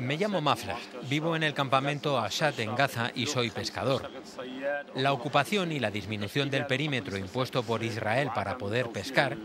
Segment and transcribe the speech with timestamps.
[0.00, 0.76] Me llamo Mafra,
[1.08, 4.10] vivo en el campamento Ashad en Gaza y soy pescador.
[4.94, 9.36] La ocupación y la disminución del perímetro impuesto por Israel para poder pescar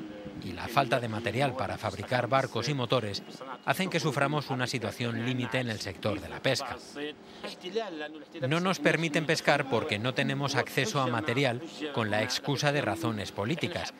[0.43, 3.23] y la falta de material para fabricar barcos y motores
[3.65, 6.77] hacen que suframos una situación límite en el sector de la pesca.
[8.47, 11.61] No nos permiten pescar porque no tenemos acceso a material
[11.93, 13.93] con la excusa de razones políticas.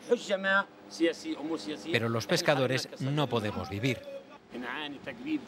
[1.90, 4.00] Pero los pescadores no podemos vivir.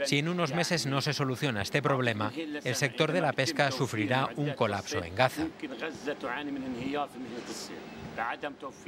[0.04, 4.28] Si en unos meses no se soluciona este problema, el sector de la pesca sufrirá
[4.36, 5.46] un colapso en Gaza.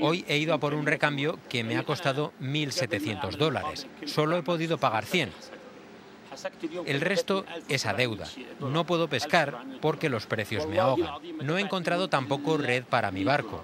[0.00, 3.86] Hoy he ido a por un recambio que me ha costado 1.700 dólares.
[4.06, 5.30] Solo he podido pagar 100.
[6.86, 8.26] El resto es a deuda.
[8.60, 11.14] No puedo pescar porque los precios me ahogan.
[11.42, 13.62] No he encontrado tampoco red para mi barco.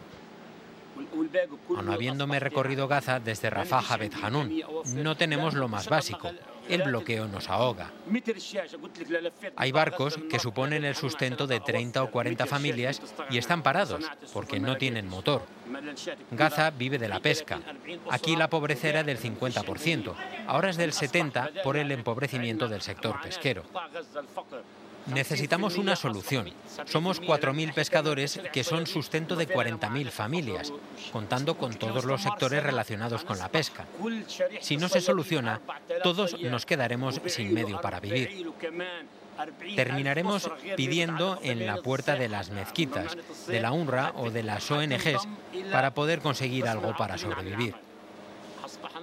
[1.76, 4.62] Aun habiéndome recorrido Gaza desde Rafah a Bet Hanun,
[4.94, 6.30] no tenemos lo más básico.
[6.68, 7.90] El bloqueo nos ahoga.
[9.56, 14.60] Hay barcos que suponen el sustento de 30 o 40 familias y están parados porque
[14.60, 15.42] no tienen motor.
[16.30, 17.60] Gaza vive de la pesca.
[18.10, 20.14] Aquí la pobreza era del 50%,
[20.46, 23.64] ahora es del 70% por el empobrecimiento del sector pesquero.
[25.06, 26.50] Necesitamos una solución.
[26.86, 30.72] Somos 4.000 pescadores que son sustento de 40.000 familias,
[31.12, 33.86] contando con todos los sectores relacionados con la pesca.
[34.60, 35.60] Si no se soluciona,
[36.02, 38.52] todos nos quedaremos sin medio para vivir.
[39.74, 45.28] Terminaremos pidiendo en la puerta de las mezquitas, de la UNRWA o de las ONGs
[45.72, 47.74] para poder conseguir algo para sobrevivir.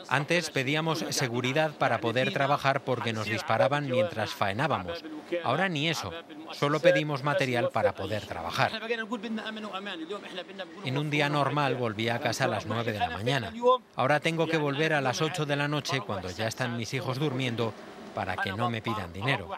[0.08, 5.04] Antes pedíamos seguridad para poder trabajar porque nos disparaban mientras faenábamos.
[5.44, 6.12] Ahora ni eso,
[6.52, 8.72] solo pedimos material para poder trabajar.
[10.84, 13.54] En un día normal volví a casa a las 9 de la mañana.
[13.96, 17.20] Ahora tengo que volver a las 8 de la noche cuando ya están mis hijos
[17.20, 17.74] durmiendo
[18.14, 19.50] para que no me pidan dinero.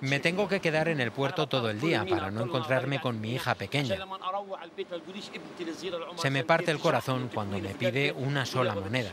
[0.00, 3.34] Me tengo que quedar en el puerto todo el día para no encontrarme con mi
[3.34, 3.96] hija pequeña.
[6.16, 9.12] Se me parte el corazón cuando me pide una sola moneda.